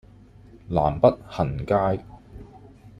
[0.67, 2.03] 南北行街